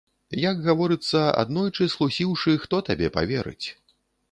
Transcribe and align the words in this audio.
Як 0.51 0.63
гаворыцца, 0.67 1.21
аднойчы 1.43 1.87
схлусіўшы, 1.93 2.57
хто 2.65 2.83
табе 2.91 3.13
паверыць? 3.21 3.67